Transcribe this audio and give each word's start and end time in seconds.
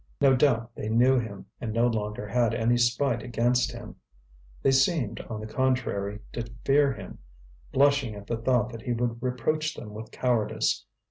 No 0.19 0.35
doubt 0.35 0.71
they 0.73 0.89
knew 0.89 1.19
him 1.19 1.45
and 1.59 1.71
no 1.73 1.85
longer 1.85 2.25
had 2.27 2.55
any 2.55 2.75
spite 2.75 3.21
against 3.21 3.71
him; 3.71 3.97
they 4.63 4.71
seemed, 4.71 5.19
on 5.29 5.39
the 5.39 5.45
contrary, 5.45 6.21
to 6.33 6.49
fear 6.65 6.91
him, 6.91 7.19
blushing 7.71 8.15
at 8.15 8.25
the 8.25 8.37
thought 8.37 8.71
that 8.71 8.81
he 8.81 8.93
would 8.93 9.21
reproach 9.21 9.75
them 9.75 9.93
with 9.93 10.09
cowardice. 10.09 10.85